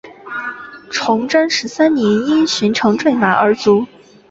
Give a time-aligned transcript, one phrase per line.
[0.89, 3.85] 崇祯十三年因巡城坠马而卒。